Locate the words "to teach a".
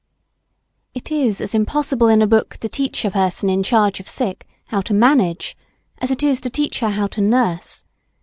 2.57-3.11